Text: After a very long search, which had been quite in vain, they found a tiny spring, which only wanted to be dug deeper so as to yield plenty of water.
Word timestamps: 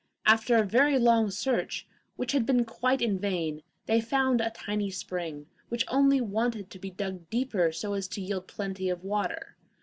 After 0.25 0.57
a 0.57 0.63
very 0.65 0.97
long 0.97 1.29
search, 1.29 1.87
which 2.15 2.31
had 2.31 2.43
been 2.43 2.65
quite 2.65 3.03
in 3.03 3.19
vain, 3.19 3.61
they 3.85 4.01
found 4.01 4.41
a 4.41 4.49
tiny 4.49 4.89
spring, 4.89 5.45
which 5.69 5.85
only 5.87 6.19
wanted 6.19 6.71
to 6.71 6.79
be 6.79 6.89
dug 6.89 7.29
deeper 7.29 7.71
so 7.71 7.93
as 7.93 8.07
to 8.07 8.21
yield 8.21 8.47
plenty 8.47 8.89
of 8.89 9.03
water. 9.03 9.57